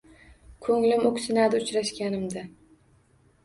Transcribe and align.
Ko’nglim 0.67 1.05
o’ksinadi 1.11 1.61
uchrashganimda 1.67 2.47